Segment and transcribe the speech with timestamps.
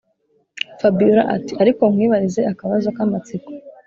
[0.79, 3.49] fabiora ati”ariko nkwibarize akabazo kamatsiko